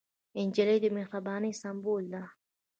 [0.47, 2.23] نجلۍ د مهربانۍ سمبول ده.